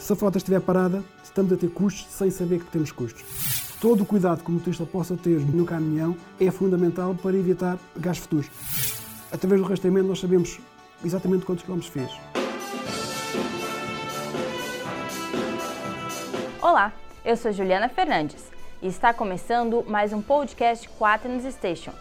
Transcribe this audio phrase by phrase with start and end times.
[0.00, 3.22] Se a frota estiver parada, estamos a ter custos sem saber que temos custos.
[3.78, 8.24] Todo o cuidado que o motorista possa ter no caminhão é fundamental para evitar gastos
[8.24, 8.50] futuros.
[9.30, 10.58] Através do rastreamento nós sabemos
[11.04, 12.10] exatamente quantos quilómetros fez.
[16.62, 16.92] Olá,
[17.22, 21.92] eu sou Juliana Fernandes e está começando mais um podcast Quaternos Station.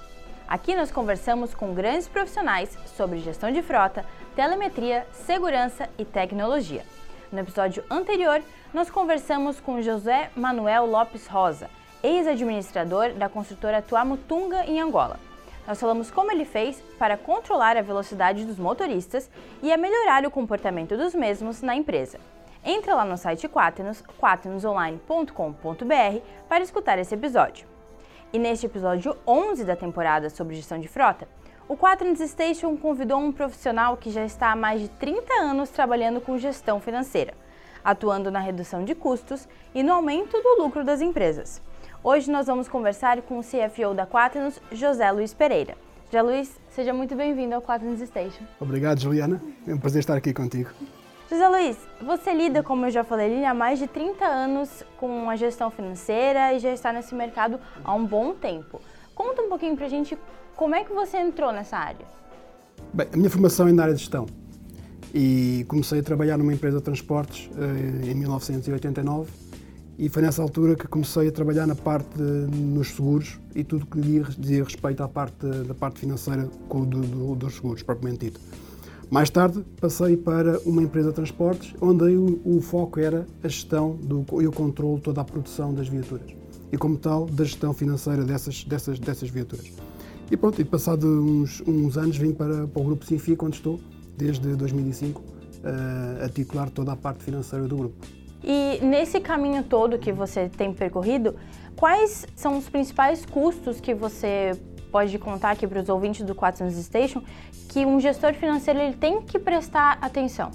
[0.48, 4.06] Aqui nós conversamos com grandes profissionais sobre gestão de frota,
[4.36, 6.84] telemetria, segurança e tecnologia.
[7.32, 8.42] No episódio anterior,
[8.74, 11.70] nós conversamos com José Manuel Lopes Rosa,
[12.02, 15.20] ex-administrador da construtora Tuamutunga, em Angola.
[15.68, 19.30] Nós falamos como ele fez para controlar a velocidade dos motoristas
[19.62, 22.20] e a melhorar o comportamento dos mesmos na empresa.
[22.66, 27.68] Entra lá no site Quaternos, quaternosonline.com.br para escutar esse episódio.
[28.34, 31.28] E neste episódio 11 da temporada sobre gestão de frota,
[31.70, 36.20] o Quaternos Station convidou um profissional que já está há mais de 30 anos trabalhando
[36.20, 37.36] com gestão financeira,
[37.86, 41.62] atuando na redução de custos e no aumento do lucro das empresas.
[42.04, 45.78] Hoje nós vamos conversar com o CFO da Quaternos, José Luiz Pereira.
[46.06, 48.44] José Luiz, seja muito bem-vindo ao Quaternos Station.
[48.60, 49.40] Obrigado, Juliana.
[49.68, 50.72] É um prazer estar aqui contigo.
[51.30, 55.36] José Luiz, você lida, como eu já falei, há mais de 30 anos com a
[55.36, 58.82] gestão financeira e já está nesse mercado há um bom tempo.
[59.14, 60.18] Conta um pouquinho pra gente
[60.60, 62.06] como é que você entrou nessa área?
[62.94, 64.26] Bem, a minha formação é na área de gestão
[65.14, 69.32] e comecei a trabalhar numa empresa de transportes eh, em 1989
[69.98, 73.86] e foi nessa altura que comecei a trabalhar na parte de, nos seguros e tudo
[73.86, 74.02] que
[74.38, 78.42] dizia respeito à parte da parte financeira do, do, dos seguros, propriamente dito.
[79.10, 83.96] Mais tarde passei para uma empresa de transportes onde o, o foco era a gestão
[83.96, 86.36] do, e o controle toda a produção das viaturas
[86.70, 89.72] e como tal da gestão financeira dessas, dessas, dessas viaturas.
[90.32, 93.80] E pronto, e passado uns, uns anos vim para, para o Grupo Sinfic, onde estou,
[94.16, 95.26] desde 2005, uh,
[95.64, 98.06] eh, a titular toda a parte financeira do grupo.
[98.44, 101.36] E nesse caminho todo que você tem percorrido,
[101.76, 104.52] quais são os principais custos que você
[104.92, 107.24] pode contar aqui para os ouvintes do 400 Station
[107.68, 110.52] que um gestor financeiro ele tem que prestar atenção?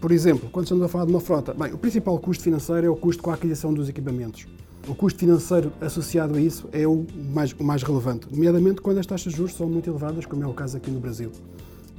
[0.00, 2.90] Por exemplo, quando estamos a falar de uma frota, bem, o principal custo financeiro é
[2.90, 4.46] o custo com a aquisição dos equipamentos.
[4.88, 9.06] O custo financeiro associado a isso é o mais, o mais relevante, nomeadamente quando as
[9.06, 11.30] taxas de juros são muito elevadas, como é o caso aqui no Brasil.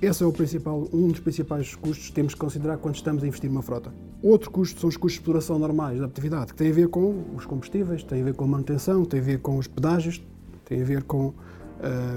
[0.01, 3.27] Esse é o principal, um dos principais custos que temos que considerar quando estamos a
[3.27, 3.93] investir numa frota.
[4.21, 7.23] Outro custo são os custos de exploração normais da atividade, que têm a ver com
[7.35, 10.21] os combustíveis, têm a ver com a manutenção, têm a ver com os pedágios,
[10.65, 11.33] têm a ver com uh,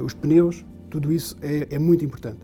[0.03, 2.39] os pneus, tudo isso é, é muito importante.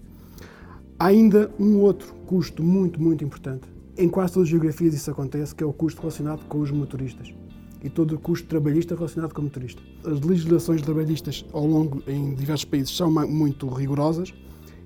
[0.98, 3.66] Há ainda um outro custo muito, muito importante.
[3.96, 7.34] Em quase todas as geografias isso acontece, que é o custo relacionado com os motoristas
[7.82, 9.82] e todo o custo trabalhista relacionado com o motorista.
[10.04, 14.32] As legislações trabalhistas ao longo em diversos países são muito rigorosas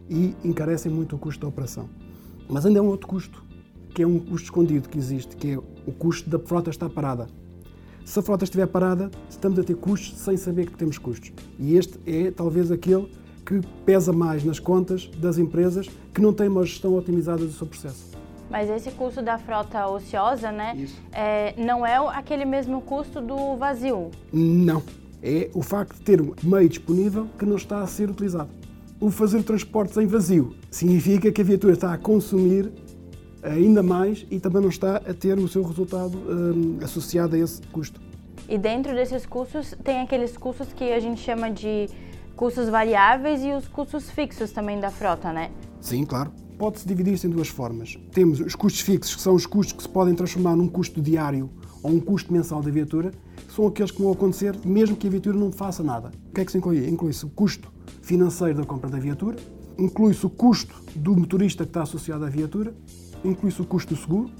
[0.09, 1.89] e encarecem muito o custo da operação.
[2.49, 3.43] Mas ainda é um outro custo,
[3.95, 7.27] que é um custo escondido que existe, que é o custo da frota estar parada.
[8.05, 11.33] Se a frota estiver parada, estamos a ter custos sem saber que temos custos.
[11.59, 13.11] E este é talvez aquele
[13.47, 17.67] que pesa mais nas contas das empresas que não têm uma gestão otimizada do seu
[17.67, 18.14] processo.
[18.55, 24.13] Mas esse custo da frota ociosa, né, é, não é aquele mesmo custo do vazio?
[24.33, 24.81] Não.
[25.21, 28.51] É o facto de ter um meio disponível que não está a ser utilizado.
[29.01, 32.71] O fazer transportes em vazio significa que a viatura está a consumir
[33.43, 37.61] ainda mais e também não está a ter o seu resultado um, associado a esse
[37.73, 38.01] custo.
[38.49, 41.89] E dentro desses custos tem aqueles custos que a gente chama de
[42.37, 45.51] custos variáveis e os custos fixos também da frota, né?
[45.81, 47.99] Sim, claro pode-se dividir-se em duas formas.
[48.13, 51.51] Temos os custos fixos, que são os custos que se podem transformar num custo diário
[51.83, 53.13] ou um custo mensal da viatura,
[53.47, 56.11] que são aqueles que vão acontecer mesmo que a viatura não faça nada.
[56.31, 56.89] O que é que se inclui?
[56.89, 57.71] Inclui-se o custo
[58.03, 59.37] financeiro da compra da viatura,
[59.79, 62.75] inclui-se o custo do motorista que está associado à viatura,
[63.25, 64.31] inclui-se o custo do seguro,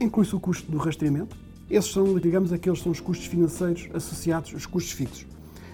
[0.00, 1.36] inclui-se o custo do rastreamento.
[1.70, 5.26] Esses são, digamos, aqueles são os custos financeiros associados, os custos fixos.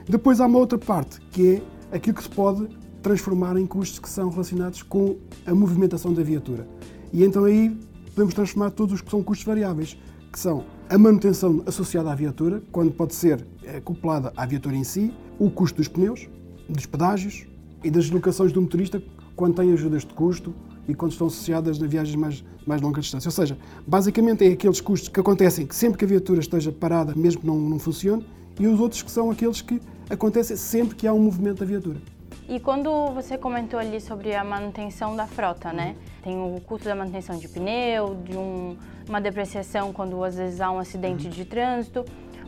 [0.08, 2.68] Depois há uma outra parte, que é aquilo que se pode
[3.08, 6.68] transformar em custos que são relacionados com a movimentação da viatura.
[7.10, 7.74] E então aí
[8.14, 9.96] podemos transformar todos os que são custos variáveis,
[10.30, 15.14] que são a manutenção associada à viatura, quando pode ser acoplada à viatura em si,
[15.38, 16.28] o custo dos pneus,
[16.68, 17.46] dos pedágios
[17.82, 19.02] e das deslocações do motorista
[19.34, 20.54] quando tem ajudas de custo
[20.86, 23.28] e quando estão associadas a viagens mais, mais longa distância.
[23.28, 23.56] Ou seja,
[23.86, 27.46] basicamente é aqueles custos que acontecem que sempre que a viatura esteja parada, mesmo que
[27.46, 28.26] não, não funcione,
[28.60, 29.80] e os outros que são aqueles que
[30.10, 32.17] acontecem sempre que há um movimento da viatura.
[32.48, 35.94] E quando você comentou ali sobre a manutenção da frota, né?
[36.22, 38.74] Tem o custo da manutenção de pneu, de um,
[39.06, 41.30] uma depreciação quando às vezes há um acidente uhum.
[41.30, 42.06] de trânsito.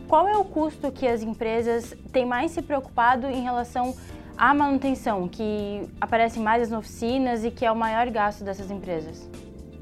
[0.08, 3.94] Qual é o custo que as empresas têm mais se preocupado em relação
[4.38, 9.28] à manutenção, que aparece mais nas oficinas e que é o maior gasto dessas empresas?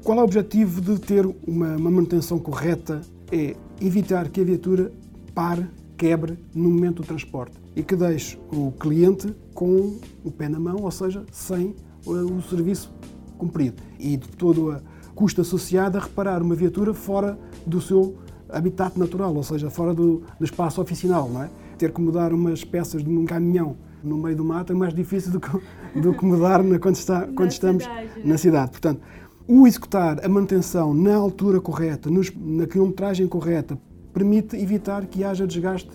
[0.03, 2.99] Qual é o objetivo de ter uma, uma manutenção correta?
[3.31, 4.91] É evitar que a viatura
[5.33, 5.65] pare,
[5.97, 10.77] quebre no momento do transporte e que deixe o cliente com o pé na mão,
[10.81, 11.75] ou seja, sem
[12.05, 12.91] o serviço
[13.37, 13.81] cumprido.
[13.99, 18.17] E de todo o custo associado a reparar uma viatura fora do seu
[18.49, 21.49] habitat natural, ou seja, fora do, do espaço oficinal, não é?
[21.77, 25.31] Ter que mudar umas peças de um caminhão no meio do mato é mais difícil
[25.31, 25.49] do que,
[25.99, 28.71] do que mudar quando, está, quando na estamos cidade, na cidade.
[28.71, 29.01] Portanto,
[29.47, 33.77] o executar a manutenção na altura correta, nos, na quilometragem correta,
[34.13, 35.89] permite evitar que haja desgaste,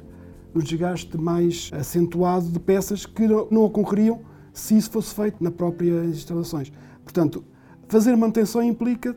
[0.55, 4.21] um desgaste mais acentuado de peças que não ocorreriam
[4.53, 6.73] se isso fosse feito na própria instalações.
[7.03, 7.45] Portanto,
[7.89, 9.17] fazer manutenção implica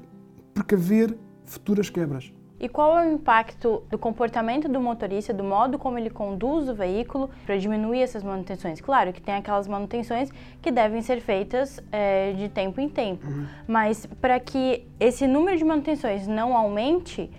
[0.53, 2.33] precaver futuras quebras.
[2.59, 6.73] E qual é o impacto do comportamento do motorista, do modo como ele conduz o
[6.73, 8.81] veículo para diminuir essas manutenções?
[8.81, 13.45] Claro que tem aquelas manutenções que devem ser feitas é, de tempo em tempo, uhum.
[13.67, 17.29] mas para que esse número de manutenções não aumente,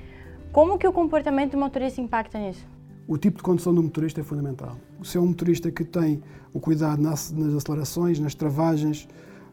[0.53, 2.65] como que o comportamento do motorista impacta nisso?
[3.09, 4.77] O tipo de condução do motorista é fundamental.
[5.03, 6.23] Se é um motorista que tem
[6.53, 9.09] o cuidado nas, acelerações, nas travagens,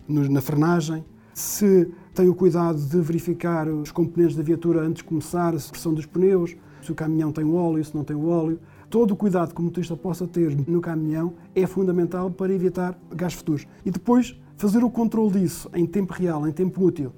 [0.09, 5.55] na frenagem, se tem o cuidado de verificar os componentes da viatura antes de começar,
[5.55, 8.59] a pressão dos pneus, se o caminhão tem óleo, se não tem óleo.
[8.89, 13.39] Todo o cuidado que o motorista possa ter no caminhão é fundamental para evitar gastos
[13.39, 13.67] futuros.
[13.85, 17.13] E depois, fazer o controle disso em tempo real, em tempo útil,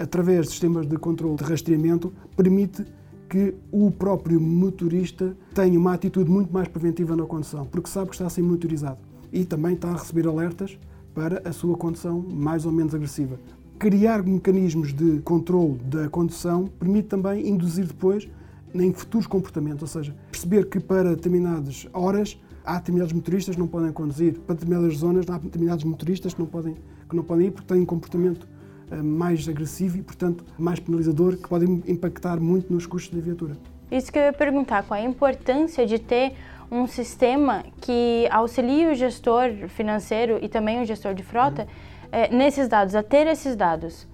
[0.00, 2.84] através de sistemas de controle de rastreamento, permite
[3.30, 8.16] que o próprio motorista tenha uma atitude muito mais preventiva na condução, porque sabe que
[8.16, 8.98] está a ser monitorizado
[9.32, 10.76] e também está a receber alertas
[11.14, 13.38] para a sua condução mais ou menos agressiva.
[13.78, 18.28] Criar mecanismos de controle da condução permite também induzir depois
[18.74, 23.68] em futuros comportamentos, ou seja, perceber que para determinadas horas há determinados motoristas que não
[23.68, 26.74] podem conduzir, para determinadas zonas há determinados motoristas que não podem,
[27.08, 28.48] que não podem ir porque têm um comportamento
[28.96, 33.56] mais agressivo e, portanto, mais penalizador, que podem impactar muito nos custos da viatura.
[33.90, 36.34] Isso que eu ia perguntar, qual é a importância de ter
[36.70, 41.66] um sistema que auxilie o gestor financeiro e também o gestor de frota
[42.12, 44.06] é, nesses dados, a ter esses dados?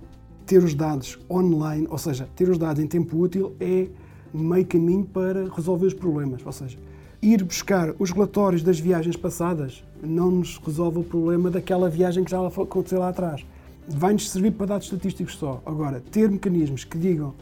[0.47, 3.89] Ter os dados online, ou seja, ter os dados em tempo útil é
[4.33, 6.45] meio caminho para resolver os problemas.
[6.45, 6.79] Ou seja,
[7.21, 12.31] ir buscar os relatórios das viagens passadas não nos resolve o problema daquela viagem que
[12.31, 13.45] já aconteceu lá atrás.
[13.89, 15.63] Vai-nos servir para dados estatísticos só.
[15.65, 17.35] Agora, ter mecanismos que digam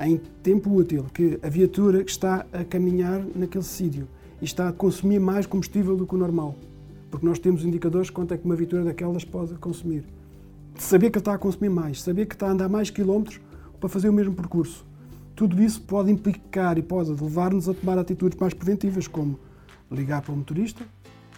[0.00, 4.08] em tempo útil que a viatura está a caminhar naquele sítio
[4.40, 6.56] e está a consumir mais combustível do que o normal.
[7.10, 10.04] Porque nós temos indicadores de quanto é que uma viatura daquelas pode consumir.
[10.78, 13.38] Saber que está a consumir mais, saber que está a andar mais quilómetros
[13.78, 14.86] para fazer o mesmo percurso.
[15.36, 19.38] Tudo isso pode implicar e pode levar-nos a tomar atitudes mais preventivas, como
[19.90, 20.84] ligar para o motorista,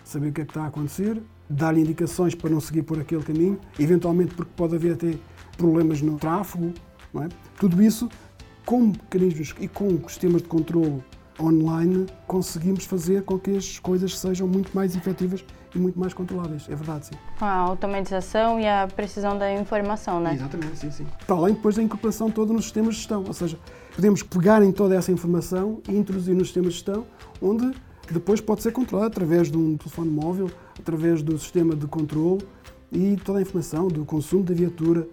[0.05, 3.23] saber o que é que está a acontecer, dar-lhe indicações para não seguir por aquele
[3.23, 5.15] caminho, eventualmente porque pode haver até
[5.57, 6.73] problemas no tráfego.
[7.17, 7.29] É?
[7.59, 8.09] Tudo isso,
[8.67, 11.03] com mecanismos e com sistemas de controle
[11.41, 15.45] online conseguimos fazer com que as coisas sejam muito mais efetivas
[15.75, 16.67] e muito mais controláveis.
[16.69, 17.15] É verdade, sim.
[17.41, 20.35] A automatização e a precisão da informação, né?
[20.35, 21.07] Exatamente, sim, sim.
[21.27, 23.59] Para além depois da incorporação toda nos sistemas de gestão, ou seja,
[23.95, 27.05] podemos pegar em toda essa informação e introduzir nos sistemas de gestão,
[27.43, 27.73] onde
[28.11, 32.45] depois pode ser controlado através de um telefone móvel, através do sistema de controle
[32.93, 35.07] e toda a informação do consumo da viatura,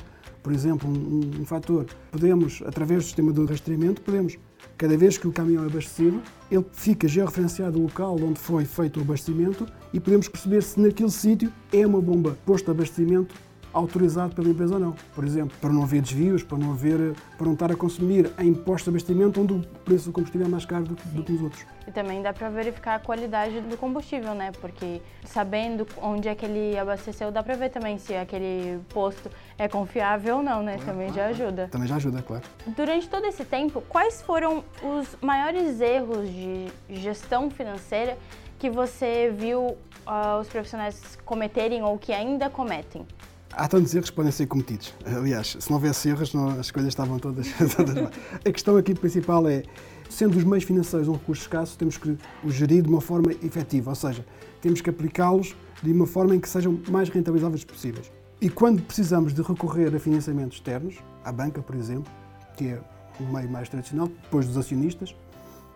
[0.43, 1.85] por exemplo, um, um fator.
[2.11, 4.37] Podemos, através do sistema de rastreamento, podemos
[4.81, 8.99] Cada vez que o caminhão é abastecido, ele fica georreferenciado o local onde foi feito
[8.99, 13.35] o abastecimento e podemos perceber se naquele sítio é uma bomba posto de abastecimento
[13.73, 14.95] autorizado pela empresa ou não.
[15.13, 18.53] Por exemplo, para não haver desvios, para não, haver, para não estar a consumir em
[18.53, 21.41] postos de abastecimento onde o preço do combustível é mais caro do, do que nos
[21.41, 21.65] outros.
[21.87, 24.51] E também dá para verificar a qualidade do combustível, né?
[24.59, 29.67] Porque sabendo onde é que ele abasteceu, dá para ver também se aquele posto é
[29.67, 30.77] confiável ou não, né?
[30.85, 31.67] Também já ajuda.
[31.71, 32.43] Também já ajuda, claro.
[32.67, 38.17] Durante todo esse tempo, quais foram os maiores erros de gestão financeira
[38.59, 43.05] que você viu uh, os profissionais cometerem ou que ainda cometem?
[43.53, 44.93] Há tantos erros que podem ser cometidos.
[45.05, 47.97] Aliás, se não houvesse erros, não, as coisas estavam todas, todas.
[48.45, 49.63] A questão aqui principal é,
[50.09, 53.89] sendo os meios financeiros um recurso escasso, temos que os gerir de uma forma efetiva,
[53.89, 54.25] ou seja,
[54.61, 58.11] temos que aplicá-los de uma forma em que sejam mais rentabilizáveis possíveis.
[58.39, 62.11] E quando precisamos de recorrer a financiamentos externos, à banca, por exemplo,
[62.55, 62.81] que é
[63.19, 65.15] o meio mais tradicional, depois dos acionistas,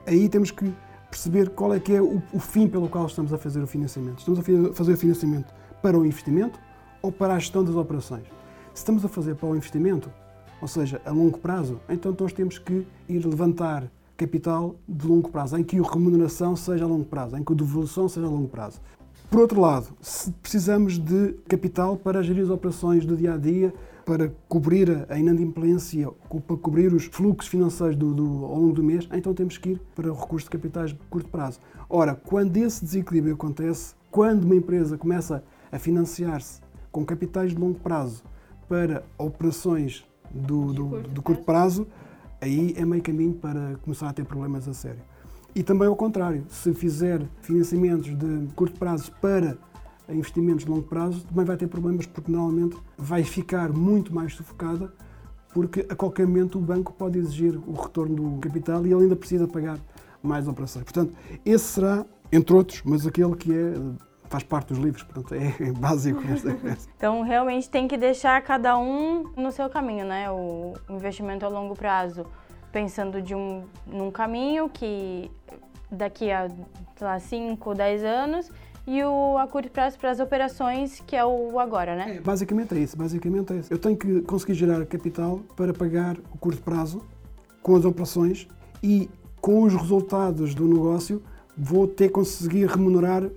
[0.08, 0.74] aí temos que
[1.10, 4.20] perceber qual é que é o, o fim pelo qual estamos a fazer o financiamento.
[4.20, 6.60] Estamos a fazer o financiamento para o investimento
[7.06, 8.24] ou para a gestão das operações.
[8.74, 10.12] Se estamos a fazer para o investimento,
[10.60, 15.56] ou seja, a longo prazo, então nós temos que ir levantar capital de longo prazo,
[15.56, 18.48] em que a remuneração seja a longo prazo, em que a devolução seja a longo
[18.48, 18.82] prazo.
[19.30, 23.72] Por outro lado, se precisamos de capital para gerir as operações do dia a dia,
[24.04, 26.10] para cobrir a inadimplência,
[26.48, 29.82] para cobrir os fluxos financeiros do, do, ao longo do mês, então temos que ir
[29.94, 31.60] para o recurso de capitais de curto prazo.
[31.88, 36.65] Ora, quando esse desequilíbrio acontece, quando uma empresa começa a financiar-se
[36.96, 38.24] com capitais de longo prazo
[38.70, 41.86] para operações do, do, curto, do curto prazo,
[42.40, 45.02] aí é meio caminho para começar a ter problemas a sério.
[45.54, 49.58] E também ao contrário, se fizer financiamentos de curto prazo para
[50.08, 54.94] investimentos de longo prazo, também vai ter problemas porque normalmente vai ficar muito mais sufocada
[55.54, 59.18] porque a qualquer momento o banco pode exigir o retorno do capital e ele ainda
[59.18, 59.78] precisa pagar
[60.24, 60.86] mais operações.
[60.86, 61.14] Portanto,
[61.46, 63.74] esse será, entre outros, mas aquele que é
[64.36, 66.50] faz parte dos livros, portanto é básico nesta
[66.98, 70.30] Então realmente tem que deixar cada um no seu caminho, né?
[70.30, 72.26] O investimento a longo prazo,
[72.72, 75.32] pensando de um num caminho que
[75.90, 78.52] daqui a sei lá, 5, 10 anos
[78.86, 82.18] e o a curto prazo para as operações, que é o agora, né?
[82.18, 83.74] É, basicamente é isso, basicamente é isso.
[83.74, 87.02] Eu tenho que conseguir gerar capital para pagar o curto prazo
[87.62, 88.48] com as operações
[88.84, 91.24] e com os resultados do negócio
[91.58, 93.30] vou ter que conseguir remunerar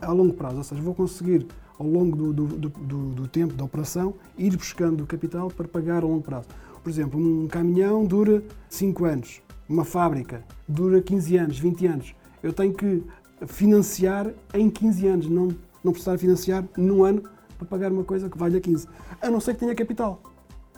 [0.00, 1.46] a longo prazo, ou seja, vou conseguir
[1.78, 6.06] ao longo do, do, do, do tempo da operação ir buscando capital para pagar a
[6.06, 6.48] longo prazo.
[6.82, 12.14] Por exemplo, um caminhão dura 5 anos, uma fábrica dura 15 anos, 20 anos.
[12.42, 13.02] Eu tenho que
[13.46, 15.48] financiar em 15 anos, não,
[15.82, 17.22] não precisar financiar num ano
[17.56, 18.86] para pagar uma coisa que valha 15.
[19.20, 20.22] A não ser que tenha capital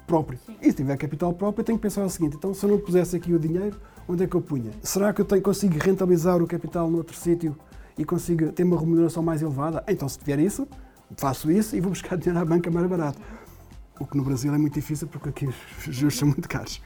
[0.06, 0.38] próprio.
[0.44, 0.56] Sim.
[0.60, 2.78] E se tiver capital próprio, eu tenho que pensar o seguinte: então, se eu não
[2.78, 3.76] pusesse aqui o dinheiro,
[4.08, 4.70] onde é que eu punha?
[4.82, 7.56] Será que eu tenho, consigo rentabilizar o capital noutro sítio
[7.96, 10.66] e consigo ter uma remuneração mais elevada, então se tiver isso,
[11.16, 13.20] faço isso e vou buscar dinheiro à banca mais barato.
[14.00, 16.82] O que no Brasil é muito difícil porque aqui os juros são muito caros.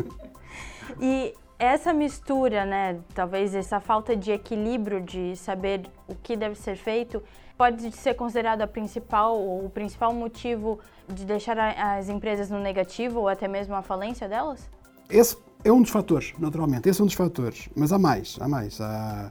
[1.00, 6.76] e essa mistura, né, talvez essa falta de equilíbrio de saber o que deve ser
[6.76, 7.22] feito,
[7.58, 13.28] pode ser considerado a principal o principal motivo de deixar as empresas no negativo ou
[13.28, 14.66] até mesmo a falência delas?
[15.10, 16.88] Esse é um dos fatores, naturalmente.
[16.88, 17.68] Esse é um dos fatores.
[17.76, 18.80] Mas há mais, há mais.
[18.80, 19.30] Há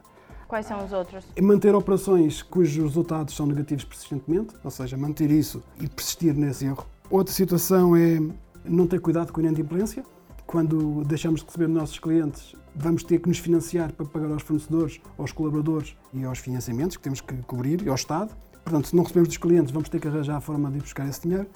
[0.50, 1.24] Quais são os outros?
[1.36, 6.64] É manter operações cujos resultados são negativos persistentemente, ou seja, manter isso e persistir nesse
[6.64, 6.84] erro.
[7.08, 8.20] Outra situação é
[8.64, 10.04] não ter cuidado com a inadimplência.
[10.48, 15.00] Quando deixamos de receber nossos clientes, vamos ter que nos financiar para pagar aos fornecedores,
[15.16, 18.34] aos colaboradores e aos financiamentos que temos que cobrir e ao Estado.
[18.64, 21.08] Portanto, se não recebemos dos clientes, vamos ter que arranjar a forma de ir buscar
[21.08, 21.46] esse dinheiro.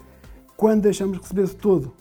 [0.57, 1.93] Quando deixamos de receber de todo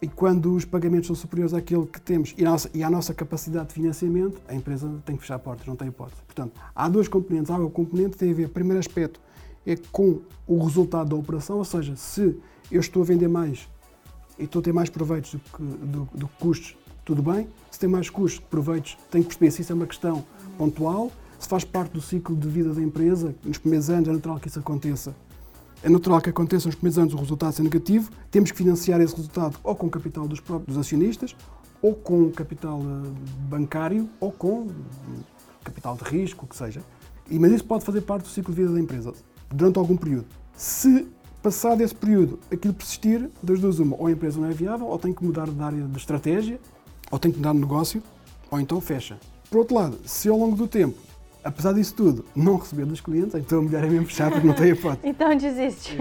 [0.00, 3.68] e quando os pagamentos são superiores àquilo que temos e, nossa, e à nossa capacidade
[3.68, 6.22] de financiamento, a empresa tem que fechar portas, não tem hipótese.
[6.24, 7.50] Portanto, há dois componentes.
[7.50, 9.20] Há o componente que tem a ver, primeiro aspecto,
[9.66, 12.36] é com o resultado da operação, ou seja, se
[12.70, 13.68] eu estou a vender mais
[14.38, 17.48] e estou a ter mais proveitos do que, do, do que custos, tudo bem.
[17.70, 20.24] Se tem mais custos que proveitos, tenho que perceber se isso é uma questão
[20.56, 24.38] pontual, se faz parte do ciclo de vida da empresa, nos primeiros anos é natural
[24.38, 25.14] que isso aconteça
[25.82, 29.14] é natural que aconteça nos primeiros anos o resultado ser negativo, temos que financiar esse
[29.14, 31.36] resultado ou com capital dos próprios acionistas,
[31.80, 33.10] ou com capital eh,
[33.48, 34.66] bancário, ou com
[35.62, 36.82] capital de risco, o que seja.
[37.30, 39.12] Mas isso pode fazer parte do ciclo de vida da empresa,
[39.50, 40.26] durante algum período.
[40.54, 41.06] Se
[41.42, 44.98] passado esse período aquilo persistir, das duas uma, ou a empresa não é viável, ou
[44.98, 46.58] tem que mudar de área de estratégia,
[47.10, 48.02] ou tem que mudar de negócio,
[48.50, 49.18] ou então fecha.
[49.48, 50.98] Por outro lado, se ao longo do tempo
[51.48, 54.54] apesar disso tudo, não receber dos clientes, então a mulher é mesmo fechar porque não
[54.54, 55.00] tem hipótese.
[55.08, 55.96] então desiste.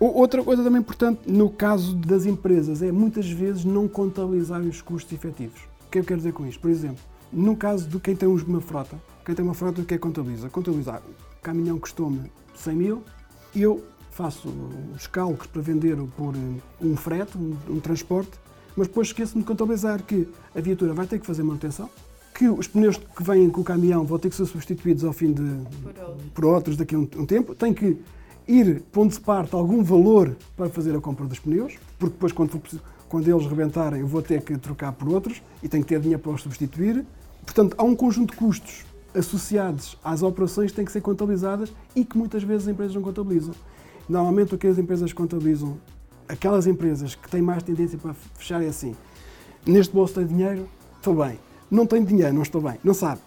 [0.00, 5.12] Outra coisa também importante no caso das empresas é muitas vezes não contabilizar os custos
[5.12, 5.60] efetivos.
[5.86, 6.60] O que é eu quero dizer com isto?
[6.60, 7.02] Por exemplo,
[7.32, 10.02] no caso de quem tem uma frota, quem tem uma frota, o que é que
[10.02, 10.48] contabiliza?
[10.48, 11.00] Contabilizar.
[11.38, 13.02] O caminhão custou-me 100 mil
[13.54, 14.48] eu faço
[14.94, 16.34] os cálculos para vender por
[16.80, 18.32] um frete, um, um transporte,
[18.76, 21.88] mas depois esqueço-me de contabilizar que a viatura vai ter que fazer manutenção,
[22.34, 25.32] que os pneus que vêm com o caminhão vão ter que ser substituídos ao fim
[25.32, 25.60] de
[26.34, 26.76] por, outros.
[26.76, 27.54] daqui a um, um, tempo.
[27.54, 27.96] Tem que
[28.48, 32.60] ir pondo-se parte algum valor para fazer a compra dos pneus, porque depois quando,
[33.08, 36.20] quando eles rebentarem eu vou ter que trocar por outros e tenho que ter dinheiro
[36.20, 37.06] para os substituir.
[37.44, 42.04] Portanto, há um conjunto de custos associados às operações que têm que ser contabilizadas e
[42.04, 43.54] que muitas vezes as empresas não contabilizam.
[44.08, 45.78] Normalmente o que as empresas contabilizam,
[46.28, 48.96] aquelas empresas que têm mais tendência para fechar é assim,
[49.64, 51.38] neste bolso tem dinheiro, estou bem
[51.74, 53.20] não tem dinheiro, não estou bem, não sabe.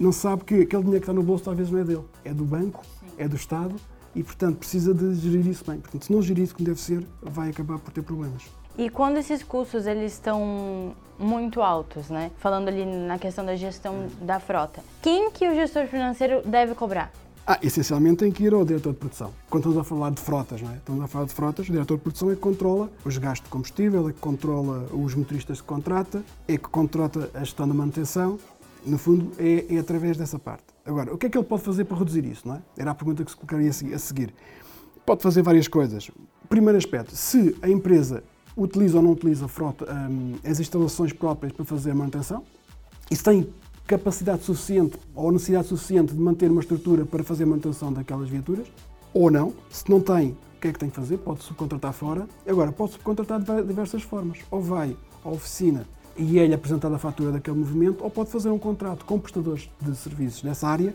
[0.00, 2.44] Não sabe que aquele dinheiro que está no bolso talvez não é dele, é do
[2.44, 2.82] banco,
[3.18, 3.74] é do Estado
[4.16, 5.78] e, portanto, precisa de gerir isso bem.
[5.78, 8.42] Portanto, se não gerir isso como deve ser, vai acabar por ter problemas.
[8.76, 12.30] E quando esses custos eles estão muito altos, né?
[12.38, 17.12] Falando ali na questão da gestão da frota, quem que o gestor financeiro deve cobrar?
[17.44, 19.32] Ah, essencialmente tem que ir ao diretor de produção.
[19.50, 20.76] Quando estamos a falar de frotas, não é?
[20.76, 23.50] Estamos a falar de frotas, o diretor de produção é que controla os gastos de
[23.50, 28.38] combustível, é que controla os motoristas que contrata, é que contrata a gestão da manutenção.
[28.86, 30.64] No fundo, é, é através dessa parte.
[30.86, 32.62] Agora, o que é que ele pode fazer para reduzir isso, não é?
[32.76, 34.32] Era a pergunta que se colocaria a seguir.
[35.04, 36.12] Pode fazer várias coisas.
[36.48, 38.22] Primeiro aspecto, se a empresa
[38.56, 42.44] utiliza ou não utiliza frota, um, as instalações próprias para fazer a manutenção,
[43.10, 43.48] se tem
[43.86, 48.66] capacidade suficiente ou necessidade suficiente de manter uma estrutura para fazer manutenção daquelas viaturas,
[49.12, 49.52] ou não.
[49.70, 51.18] Se não tem, o que é que tem que fazer?
[51.18, 52.26] Pode subcontratar fora.
[52.46, 54.38] Agora, pode subcontratar de diversas formas.
[54.50, 55.86] Ou vai à oficina
[56.16, 59.96] e é-lhe apresentada a fatura daquele movimento, ou pode fazer um contrato com prestadores de
[59.96, 60.94] serviços nessa área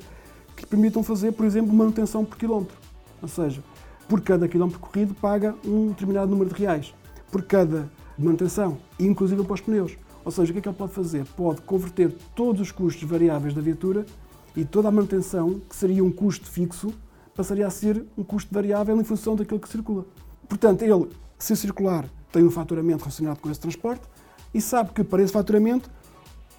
[0.56, 2.76] que permitam fazer, por exemplo, manutenção por quilómetro.
[3.22, 3.64] Ou seja,
[4.08, 6.94] por cada quilómetro corrido paga um determinado número de reais.
[7.32, 9.98] Por cada manutenção, inclusive para os pneus.
[10.28, 11.26] Ou seja, o que é que ele pode fazer?
[11.38, 14.06] Pode converter todos os custos variáveis da viatura
[14.58, 16.94] e toda a manutenção, que seria um custo fixo,
[17.34, 20.06] passaria a ser um custo variável em função daquilo que circula.
[20.50, 21.08] Portanto, ele,
[21.40, 24.02] se circular, tem um faturamento relacionado com esse transporte
[24.54, 25.90] e sabe que para esse faturamento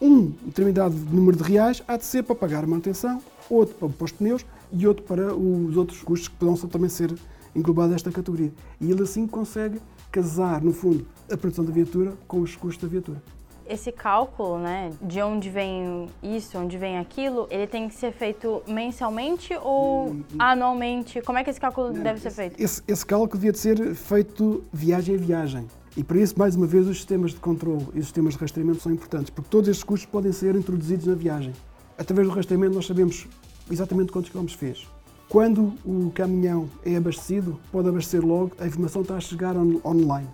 [0.01, 3.21] um determinado número de reais há de ser para pagar a manutenção,
[3.51, 7.15] outro para os pneus e outro para os outros custos que poderão também ser
[7.55, 8.51] englobados nesta categoria.
[8.81, 9.79] E ele assim consegue
[10.11, 13.23] casar, no fundo, a produção da viatura com os custos da viatura
[13.69, 18.63] esse cálculo, né, de onde vem isso, onde vem aquilo, ele tem que ser feito
[18.67, 21.21] mensalmente ou hum, anualmente?
[21.23, 22.61] Como é que esse cálculo não, deve ser feito?
[22.61, 25.67] Esse, esse cálculo devia de ser feito viagem a viagem.
[25.97, 28.81] E para isso, mais uma vez, os sistemas de controle e os sistemas de rastreamento
[28.81, 31.53] são importantes, porque todos estes custos podem ser introduzidos na viagem.
[31.99, 33.27] Através do rastreamento, nós sabemos
[33.71, 34.87] exatamente quantos quilómetros fez.
[35.29, 40.29] Quando o caminhão é abastecido, pode abastecer logo, a informação está a chegar on online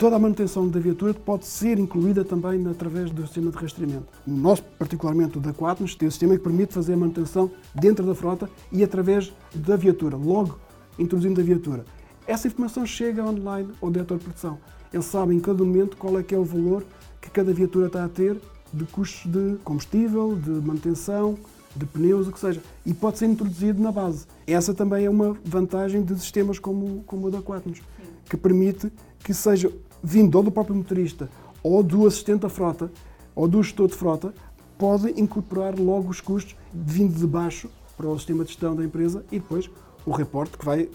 [0.00, 4.06] toda a manutenção da viatura pode ser incluída também através do sistema de rastreamento.
[4.26, 8.06] O nosso, particularmente o da Quatnos, tem um sistema que permite fazer a manutenção dentro
[8.06, 10.58] da frota e através da viatura, logo
[10.98, 11.84] introduzindo a viatura.
[12.26, 14.56] Essa informação chega online ao diretor de produção.
[14.90, 16.82] Ele sabe em cada momento qual é que é o valor
[17.20, 18.40] que cada viatura está a ter
[18.72, 21.36] de custos de combustível, de manutenção,
[21.76, 22.62] de pneus, o que seja.
[22.86, 24.24] E pode ser introduzido na base.
[24.46, 27.82] Essa também é uma vantagem de sistemas como, como o da Quatnos,
[28.30, 28.90] que permite
[29.22, 29.70] que seja
[30.02, 31.28] vindo ou do próprio motorista
[31.62, 32.90] ou do assistente da frota
[33.34, 34.34] ou do gestor de frota,
[34.78, 39.24] pode incorporar logo os custos vindo de baixo para o sistema de gestão da empresa
[39.30, 39.70] e depois
[40.06, 40.88] o reporte que vai,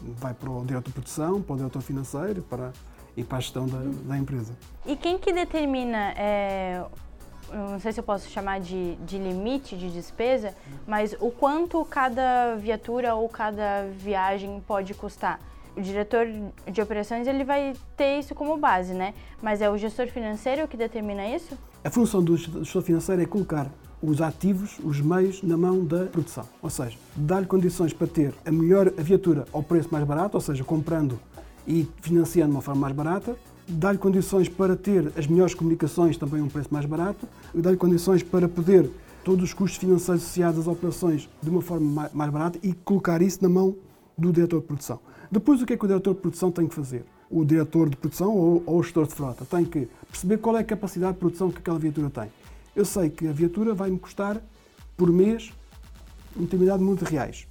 [0.00, 2.72] vai para o diretor de produção, para o diretor financeiro para,
[3.16, 4.52] e para a gestão da, da empresa.
[4.86, 6.84] E quem que determina, é,
[7.52, 10.54] não sei se eu posso chamar de, de limite de despesa,
[10.86, 15.40] mas o quanto cada viatura ou cada viagem pode custar?
[15.76, 16.26] O diretor
[16.70, 19.14] de operações ele vai ter isso como base, né?
[19.42, 21.56] Mas é o gestor financeiro que determina isso?
[21.82, 23.70] A função do gestor financeiro é colocar
[24.02, 26.44] os ativos, os meios na mão da produção.
[26.62, 30.62] Ou seja, dar-lhe condições para ter a melhor viatura ao preço mais barato, ou seja,
[30.62, 31.18] comprando
[31.66, 36.40] e financiando de uma forma mais barata, dar-lhe condições para ter as melhores comunicações também
[36.40, 38.90] a um preço mais barato, dar-lhe condições para poder
[39.24, 43.42] todos os custos financeiros associados às operações de uma forma mais barata e colocar isso
[43.42, 43.74] na mão
[44.18, 45.00] do diretor de produção.
[45.30, 47.04] Depois, o que é que o diretor de produção tem que fazer?
[47.30, 50.60] O diretor de produção ou, ou o gestor de frota tem que perceber qual é
[50.60, 52.30] a capacidade de produção que aquela viatura tem.
[52.76, 54.40] Eu sei que a viatura vai me custar
[54.96, 55.52] por mês
[56.36, 57.46] um determinado número de reais.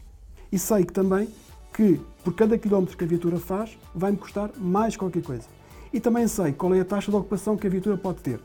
[0.52, 1.28] E sei que também
[1.74, 5.48] que por cada quilómetro que a viatura faz, vai-me custar mais qualquer coisa.
[5.92, 8.40] E também sei qual é a taxa de ocupação que a viatura pode ter.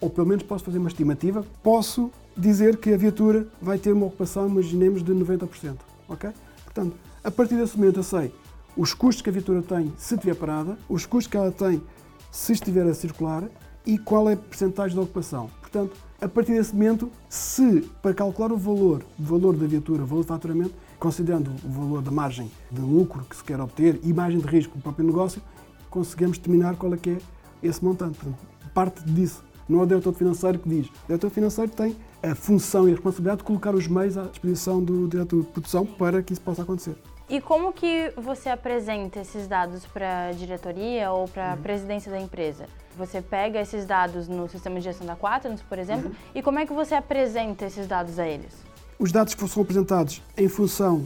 [0.00, 4.06] Ou pelo menos posso fazer uma estimativa, posso dizer que a viatura vai ter uma
[4.06, 5.76] ocupação, imaginemos, de 90%.
[6.08, 6.30] Ok?
[6.64, 8.32] Portanto, a partir desse momento eu sei
[8.76, 11.82] os custos que a viatura tem se estiver parada, os custos que ela tem
[12.30, 13.44] se estiver a circular
[13.86, 15.48] e qual é a percentagem de ocupação.
[15.60, 20.06] Portanto, a partir desse momento, se para calcular o valor, o valor da viatura, o
[20.06, 24.12] valor de faturamento, considerando o valor da margem de lucro que se quer obter e
[24.12, 25.40] margem de risco do próprio negócio,
[25.88, 27.18] conseguimos determinar qual é que é
[27.62, 28.18] esse montante.
[28.18, 28.38] Portanto,
[28.74, 29.44] parte disso.
[29.68, 30.86] Não é o diretor financeiro que diz.
[30.86, 34.82] O diretor financeiro tem a função e a responsabilidade de colocar os meios à disposição
[34.82, 36.96] do diretor de produção para que isso possa acontecer.
[37.28, 41.62] E como que você apresenta esses dados para a diretoria ou para a uhum.
[41.62, 42.66] presidência da empresa?
[42.96, 46.14] Você pega esses dados no sistema de gestão da Quaternos, por exemplo, uhum.
[46.36, 48.52] e como é que você apresenta esses dados a eles?
[48.96, 51.04] Os dados são apresentados em função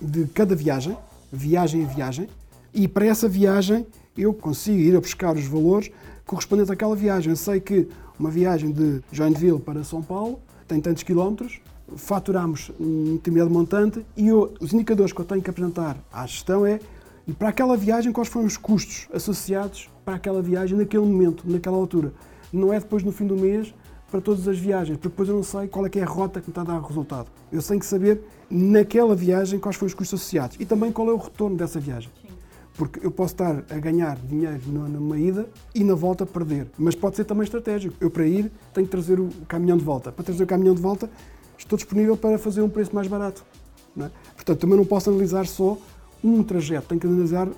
[0.00, 0.98] de cada viagem,
[1.30, 2.28] viagem a viagem,
[2.74, 3.86] e para essa viagem
[4.18, 5.92] eu consigo ir a buscar os valores
[6.26, 7.30] correspondentes àquela viagem.
[7.30, 11.60] Eu sei que uma viagem de Joinville para São Paulo tem tantos quilómetros,
[11.96, 16.66] faturamos um determinado montante e eu, os indicadores que eu tenho que apresentar à gestão
[16.66, 16.80] é
[17.26, 21.76] e para aquela viagem quais foram os custos associados para aquela viagem naquele momento, naquela
[21.76, 22.12] altura.
[22.52, 23.72] Não é depois no fim do mês
[24.10, 26.40] para todas as viagens, porque depois eu não sei qual é que é a rota
[26.40, 27.28] que me está a dar resultado.
[27.50, 31.12] Eu tenho que saber naquela viagem quais foram os custos associados e também qual é
[31.12, 32.10] o retorno dessa viagem.
[32.74, 36.68] Porque eu posso estar a ganhar dinheiro numa ida e na volta perder.
[36.78, 37.94] Mas pode ser também estratégico.
[38.00, 40.10] Eu para ir tenho que trazer o caminhão de volta.
[40.10, 41.08] Para trazer o caminhão de volta
[41.64, 43.44] estou disponível para fazer um preço mais barato.
[43.98, 44.10] É?
[44.34, 45.76] Portanto, também não posso analisar só
[46.22, 47.48] um trajeto, tenho que analisar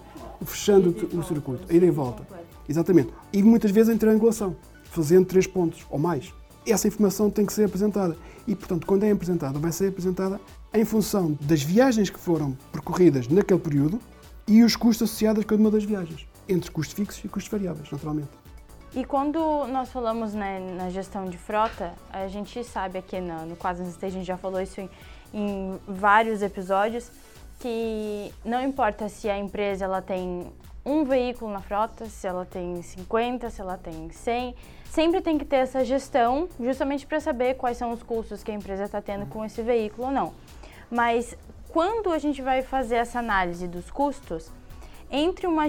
[0.45, 2.27] fechando o circuito, a ida e volta.
[2.69, 3.13] Exatamente.
[3.33, 6.33] E muitas vezes em triangulação, fazendo três pontos ou mais.
[6.67, 8.17] Essa informação tem que ser apresentada.
[8.47, 10.41] E, portanto, quando é apresentada, vai ser apresentada
[10.73, 14.01] em função das viagens que foram percorridas naquele período
[14.47, 17.91] e os custos associados a cada uma das viagens, entre custos fixos e custos variáveis,
[17.91, 18.29] naturalmente.
[18.97, 23.57] E quando nós falamos né, na gestão de frota, a gente sabe aqui no, no
[23.57, 24.89] Quase a gente já falou isso em,
[25.33, 27.11] em vários episódios,
[27.59, 30.47] que não importa se a empresa ela tem
[30.87, 34.55] um veículo na frota, se ela tem 50, se ela tem 100,
[34.85, 38.55] sempre tem que ter essa gestão justamente para saber quais são os custos que a
[38.55, 40.33] empresa está tendo com esse veículo ou não.
[40.89, 41.37] Mas
[41.71, 44.53] quando a gente vai fazer essa análise dos custos,
[45.17, 45.63] entre uma,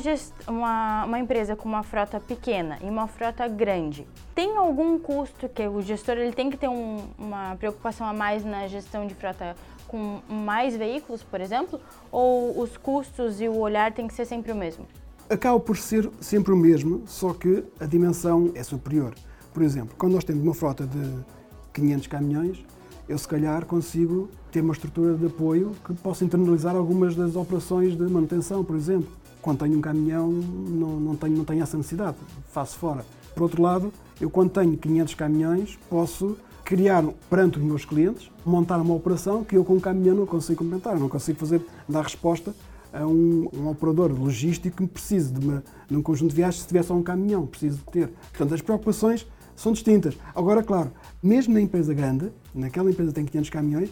[0.47, 5.67] uma, uma, empresa com uma frota pequena e uma frota grande, tem algum custo que
[5.67, 9.55] o gestor ele tem que ter um, uma preocupação a mais na gestão de frota
[9.88, 11.79] com mais veículos, por exemplo?
[12.12, 14.88] Ou os custos e o olhar tem que ser sempre o mesmo?
[15.29, 19.13] Acaba por ser sempre o mesmo, só que a dimensão é superior.
[19.53, 21.23] Por exemplo, quando nós temos uma frota de
[21.71, 22.65] 500 caminhões,
[23.08, 27.95] eu se calhar consigo ter uma estrutura de apoio que possa internalizar algumas das operações
[27.95, 29.08] de manutenção, por exemplo.
[29.45, 32.17] Quando tenho um caminhão, não, não, tenho, não tenho essa necessidade,
[32.51, 33.05] faço fora.
[33.36, 38.81] Por outro lado, eu quando tenho 500 caminhões, posso criar perante os meus clientes, montar
[38.81, 42.55] uma operação que eu com um caminhão não consigo complementar, não consigo fazer, dar resposta
[42.91, 46.81] a um, um operador logístico que precise de, uma, um conjunto de viagens se tiver
[46.81, 48.10] só um caminhão, preciso de ter.
[48.31, 50.17] Portanto, as preocupações são distintas.
[50.34, 53.89] Agora, claro, mesmo na empresa grande, naquela empresa que tem 500 caminhões,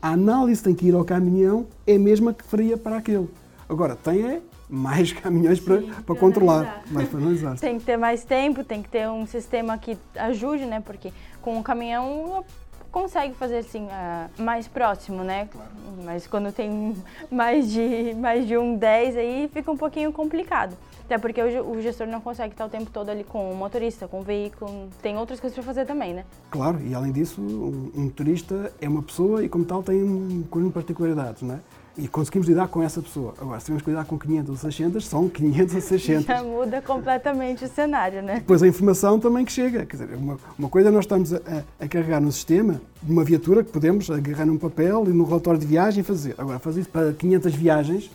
[0.00, 3.28] a análise tem que ir ao caminhão é a mesma que faria para aquele.
[3.68, 7.58] Agora, tem é mais caminhões para, Sim, para controlar, mais para analisar.
[7.58, 10.80] tem que ter mais tempo, tem que ter um sistema que ajude, né?
[10.84, 12.44] Porque com o caminhão
[12.90, 15.48] consegue fazer assim uh, mais próximo, né?
[15.52, 15.70] Claro.
[16.04, 16.96] Mas quando tem
[17.30, 20.74] mais de mais de um 10 aí fica um pouquinho complicado.
[21.04, 24.20] Até porque o gestor não consegue estar o tempo todo ali com o motorista, com
[24.20, 26.24] o veículo, tem outras coisas para fazer também, né?
[26.50, 30.70] Claro, e além disso, um motorista é uma pessoa e como tal tem um conjunto
[30.70, 31.60] de particularidades, não é?
[31.98, 33.34] E conseguimos lidar com essa pessoa.
[33.40, 36.26] Agora, se tivermos que lidar com 500 ou 600, são 500 ou 600.
[36.26, 38.36] Já muda completamente o cenário, né?
[38.36, 39.86] Depois a informação também que chega.
[39.86, 41.40] Quer dizer, uma, uma coisa é nós estamos a,
[41.80, 45.66] a, carregar no sistema uma viatura que podemos agarrar num papel e no relatório de
[45.66, 46.34] viagem fazer.
[46.36, 48.10] Agora, fazer isso para 500 viagens,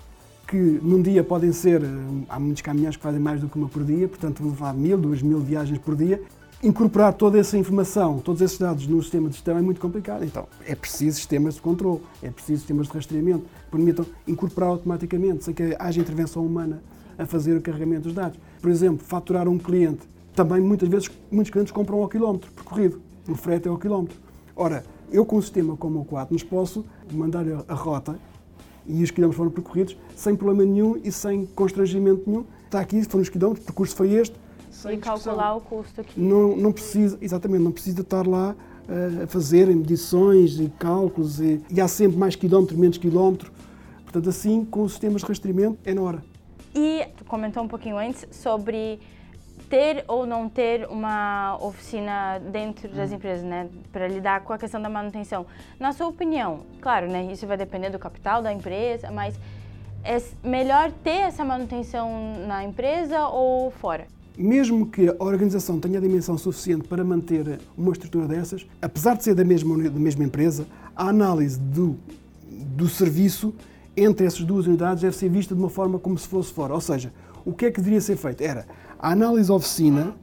[0.48, 1.82] que num dia podem ser,
[2.30, 4.98] há muitos caminhões que fazem mais do que uma por dia, portanto vamos levar mil,
[4.98, 6.22] duas mil viagens por dia,
[6.64, 10.24] incorporar toda essa informação, todos esses dados no sistema de gestão é muito complicado.
[10.24, 15.44] Então, é preciso sistemas de controle, é preciso sistemas de rastreamento que permitam incorporar automaticamente,
[15.44, 16.82] sem que haja intervenção humana
[17.18, 18.40] a fazer o carregamento dos dados.
[18.62, 20.02] Por exemplo, faturar um cliente.
[20.36, 23.02] Também, muitas vezes, muitos clientes compram ao quilómetro percorrido.
[23.28, 24.18] O frete é ao quilómetro.
[24.56, 28.18] Ora, eu com um sistema como o Quatnos posso mandar a rota
[28.86, 32.46] e os quilómetros foram percorridos sem problema nenhum e sem constrangimento nenhum.
[32.66, 34.36] Está aqui, foram os quilómetros, o percurso foi este,
[34.92, 36.20] e calcular o custo aqui.
[36.20, 38.56] Não, não precisa, exatamente, não precisa estar lá
[38.88, 43.52] uh, a fazer medições e cálculos e, e há sempre mais quilómetro, menos quilómetro.
[44.04, 46.24] Portanto, assim, com os sistemas de rastreamento, é na hora.
[46.74, 49.00] E tu comentou um pouquinho antes sobre
[49.70, 53.16] ter ou não ter uma oficina dentro das hum.
[53.16, 55.46] empresas, né, para lidar com a questão da manutenção.
[55.80, 59.40] Na sua opinião, claro, né, isso vai depender do capital da empresa, mas
[60.04, 64.08] é melhor ter essa manutenção na empresa ou fora?
[64.38, 69.24] Mesmo que a organização tenha a dimensão suficiente para manter uma estrutura dessas, apesar de
[69.24, 70.66] ser da mesma, da mesma empresa,
[70.96, 71.98] a análise do,
[72.76, 73.54] do serviço
[73.96, 76.74] entre essas duas unidades deve ser vista de uma forma como se fosse fora.
[76.74, 77.14] Ou seja,
[77.46, 78.42] o que é que deveria ser feito?
[78.42, 78.66] Era
[78.98, 80.16] a análise oficina,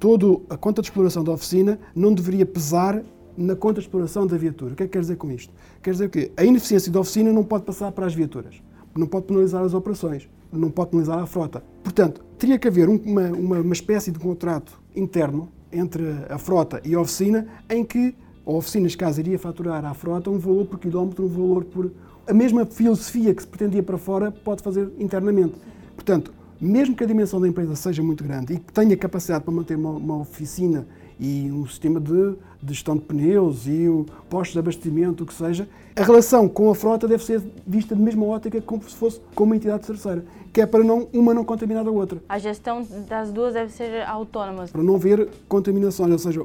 [0.00, 3.02] toda a conta de exploração da oficina não deveria pesar
[3.36, 4.72] na conta de exploração da viatura.
[4.72, 5.52] O que é que quer dizer com isto?
[5.82, 8.62] Quer dizer que a ineficiência da oficina não pode passar para as viaturas,
[8.96, 11.62] não pode penalizar as operações não pode penalizar a frota.
[11.82, 16.94] Portanto, teria que haver uma, uma, uma espécie de contrato interno entre a frota e
[16.94, 18.14] a oficina em que
[18.46, 21.90] a oficina, neste caso, iria faturar à frota um valor por quilómetro, um valor por.
[22.26, 25.54] A mesma filosofia que se pretendia para fora pode fazer internamente.
[25.94, 29.52] Portanto, mesmo que a dimensão da empresa seja muito grande e que tenha capacidade para
[29.52, 30.86] manter uma, uma oficina
[31.24, 35.32] e um sistema de, de gestão de pneus e o postos de abastecimento, o que
[35.32, 39.20] seja, a relação com a frota deve ser vista de mesma ótica como se fosse
[39.34, 42.22] com uma entidade terceira, que é para não, uma não contaminar a outra.
[42.28, 44.66] A gestão das duas deve ser autônoma.
[44.66, 46.44] Para não haver contaminações, ou seja,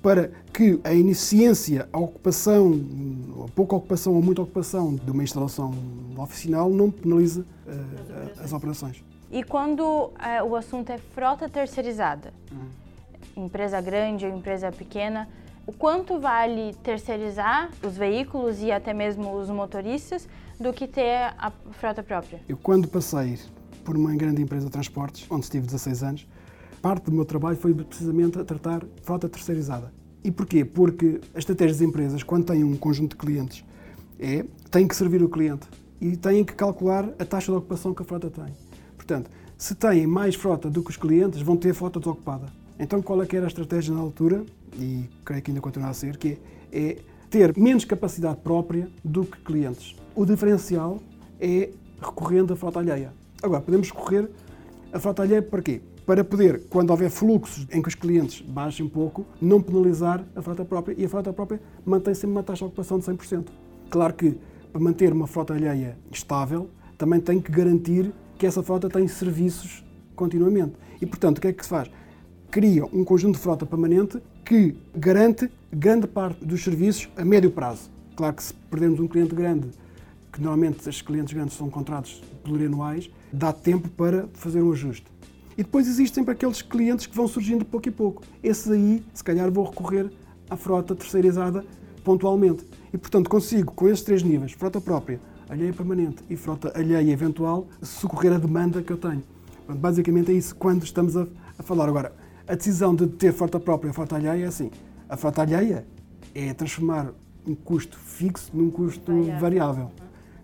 [0.00, 2.80] para que a ineficiência, a ocupação,
[3.44, 5.74] a pouca ocupação ou muita ocupação de uma instalação
[6.16, 7.44] oficinal não penalize uh,
[8.38, 9.02] as operações.
[9.32, 10.12] E quando uh,
[10.46, 12.32] o assunto é frota terceirizada?
[12.52, 12.83] Uhum
[13.36, 15.28] empresa grande ou empresa pequena,
[15.66, 20.28] o quanto vale terceirizar os veículos e até mesmo os motoristas
[20.60, 22.40] do que ter a frota própria?
[22.48, 23.38] Eu, quando passei
[23.84, 26.26] por uma grande empresa de transportes, onde estive 16 anos.
[26.80, 29.92] Parte do meu trabalho foi precisamente a tratar frota terceirizada.
[30.24, 30.64] E porquê?
[30.64, 33.64] Porque as estratégias das empresas, quando têm um conjunto de clientes,
[34.18, 35.68] é, têm que servir o cliente
[36.00, 38.54] e têm que calcular a taxa de ocupação que a frota tem.
[38.96, 42.46] Portanto, se têm mais frota do que os clientes, vão ter frota desocupada.
[42.78, 44.44] Então, qual é que era a estratégia na altura?
[44.78, 46.38] E creio que ainda continua a ser, que
[46.72, 46.98] é, é
[47.30, 49.96] ter menos capacidade própria do que clientes.
[50.14, 51.00] O diferencial
[51.40, 53.12] é recorrendo à frota alheia.
[53.42, 54.28] Agora, podemos recorrer
[54.92, 55.80] à frota alheia para quê?
[56.06, 60.42] Para poder, quando houver fluxos em que os clientes baixem um pouco, não penalizar a
[60.42, 63.46] frota própria e a frota própria mantém sempre uma taxa de ocupação de 100%.
[63.88, 64.36] Claro que,
[64.70, 69.84] para manter uma frota alheia estável, também tem que garantir que essa frota tem serviços
[70.14, 70.74] continuamente.
[71.00, 71.90] E, portanto, o que é que se faz?
[72.54, 77.90] Cria um conjunto de frota permanente que garante grande parte dos serviços a médio prazo.
[78.14, 79.70] Claro que se perdermos um cliente grande,
[80.32, 85.04] que normalmente estes clientes grandes são contratos plurianuais, dá tempo para fazer um ajuste.
[85.58, 88.22] E depois existem sempre aqueles clientes que vão surgindo pouco a pouco.
[88.40, 90.08] Esses aí, se calhar, vou recorrer
[90.48, 91.64] à frota terceirizada
[92.04, 92.64] pontualmente.
[92.92, 97.66] E, portanto, consigo, com esses três níveis, frota própria, alheia permanente e frota alheia eventual,
[97.82, 99.24] socorrer a demanda que eu tenho.
[99.68, 101.26] Basicamente é isso quando estamos a,
[101.58, 101.88] a falar.
[101.88, 102.12] Agora,
[102.46, 104.70] a decisão de ter frota própria e frota alheia é assim.
[105.08, 105.86] A frota alheia
[106.34, 107.12] é transformar
[107.46, 109.40] um custo fixo num custo variável.
[109.40, 109.90] variável.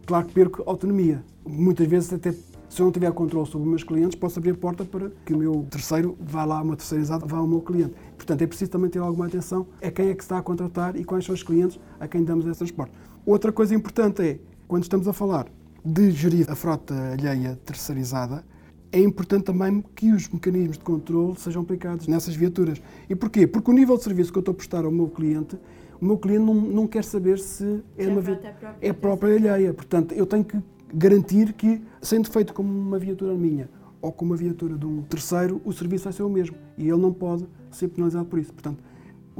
[0.06, 1.22] Claro que perco autonomia.
[1.46, 4.54] Muitas vezes, até se eu não tiver controle sobre os meus clientes, posso abrir a
[4.54, 7.94] porta para que o meu terceiro vá lá, uma terceirizada, vá ao meu cliente.
[8.16, 11.04] Portanto, é preciso também ter alguma atenção a quem é que está a contratar e
[11.04, 12.92] quais são os clientes a quem damos esse transporte.
[13.26, 15.46] Outra coisa importante é, quando estamos a falar
[15.84, 18.44] de gerir a frota alheia terceirizada,
[18.92, 22.82] é importante também que os mecanismos de controle sejam aplicados nessas viaturas.
[23.08, 23.46] E porquê?
[23.46, 25.56] Porque o nível de serviço que eu estou a prestar ao meu cliente,
[26.00, 29.72] o meu cliente não, não quer saber se é, uma viatura, é, é própria alheia.
[29.72, 30.58] Portanto, eu tenho que
[30.92, 33.68] garantir que, sendo feito como uma viatura minha
[34.02, 36.56] ou como uma viatura de um terceiro, o serviço vai ser o mesmo.
[36.76, 38.52] E ele não pode ser penalizado por isso.
[38.52, 38.82] Portanto,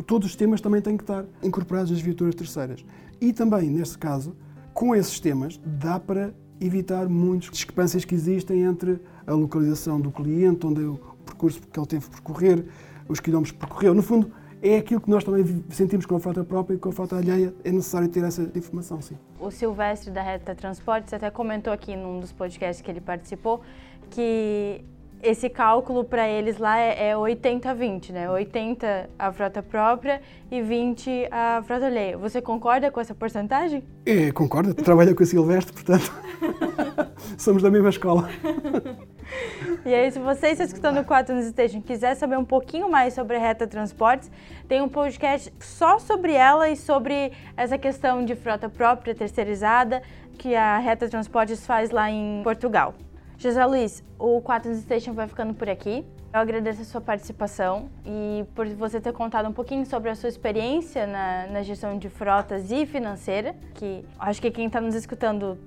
[0.07, 2.85] todos os sistemas também têm que estar incorporados nas viaturas terceiras.
[3.21, 4.37] E também, neste caso,
[4.73, 10.67] com esses sistemas, dá para evitar muitas discrepâncias que existem entre a localização do cliente,
[10.67, 12.65] onde é o percurso que ele teve que percorrer,
[13.09, 13.95] os quilómetros que percorreu.
[13.95, 14.31] No fundo,
[14.63, 17.55] é aquilo que nós também sentimos com a frota própria e com a frota alheia,
[17.65, 19.17] é necessário ter essa informação, sim.
[19.39, 23.63] O Silvestre da Reta Transportes até comentou aqui num dos podcasts que ele participou
[24.11, 24.85] que
[25.23, 28.31] esse cálculo para eles lá é, 80-20, né?
[28.31, 32.17] 80 a frota própria e 20 a frota alheia.
[32.19, 33.85] Você concorda com essa porcentagem?
[34.07, 34.75] É, concordo.
[34.75, 36.13] Trabalho com o Silvestre, portanto,
[37.37, 38.29] somos da mesma escola.
[39.85, 43.15] E aí, se você está escutando o 4 News Station quiser saber um pouquinho mais
[43.15, 44.31] sobre a Reta Transportes,
[44.69, 50.03] tem um podcast só sobre ela e sobre essa questão de frota própria, terceirizada,
[50.39, 52.95] que a Reta Transportes faz lá em Portugal.
[53.39, 56.05] José Luiz, o 4 News Station vai ficando por aqui.
[56.33, 60.29] Eu agradeço a sua participação e por você ter contado um pouquinho sobre a sua
[60.29, 65.59] experiência na, na gestão de frotas e financeira, que acho que quem está nos escutando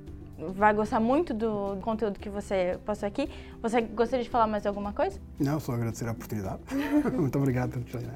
[0.52, 3.30] vai gostar muito do conteúdo que você passou aqui.
[3.62, 5.20] Você gostaria de falar mais alguma coisa?
[5.40, 6.62] Não, só agradecer a oportunidade.
[7.16, 8.10] muito obrigado, José.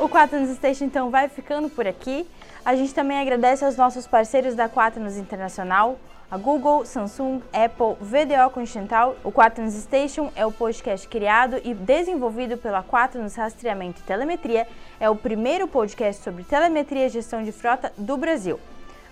[0.00, 2.26] O 4 News Station então vai ficando por aqui.
[2.64, 5.98] A gente também agradece aos nossos parceiros da 4 News Internacional,
[6.32, 9.14] a Google, Samsung, Apple, VDO Continental.
[9.22, 14.04] O 4 News Station é o podcast criado e desenvolvido pela 4 News Rastreamento e
[14.04, 14.66] Telemetria.
[14.98, 18.58] É o primeiro podcast sobre telemetria e gestão de frota do Brasil.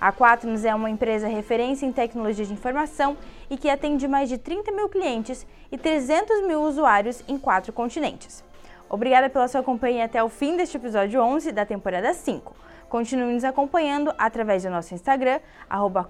[0.00, 3.18] A Quaternos é uma empresa referência em tecnologia de informação
[3.50, 8.42] e que atende mais de 30 mil clientes e 300 mil usuários em quatro continentes.
[8.88, 12.70] Obrigada pela sua companhia até o fim deste episódio 11 da temporada 5.
[12.90, 15.38] Continue nos acompanhando através do nosso Instagram,
[15.70, 16.05] arroba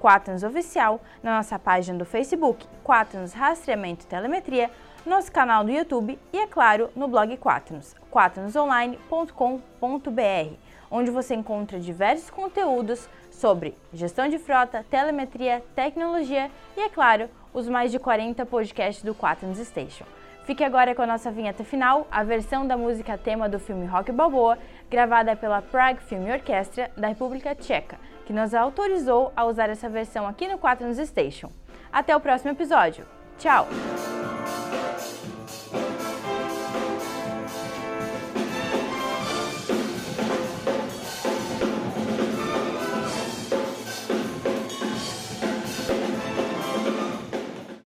[0.49, 4.71] Oficial, na nossa página do Facebook, Quaternos Rastreamento e Telemetria,
[5.05, 10.55] nosso canal do YouTube e, é claro, no blog Quaternos, quaternosonline.com.br,
[10.91, 17.69] onde você encontra diversos conteúdos sobre gestão de frota, telemetria, tecnologia e, é claro, os
[17.69, 20.07] mais de 40 podcasts do Quaternos Station.
[20.51, 24.11] Fique agora com a nossa vinheta final, a versão da música tema do filme Rock
[24.11, 24.59] Balboa,
[24.91, 30.27] gravada pela Prague Film Orchestra da República Tcheca, que nos autorizou a usar essa versão
[30.27, 31.53] aqui no 4 News Station.
[31.93, 33.07] Até o próximo episódio.
[33.39, 33.69] Tchau!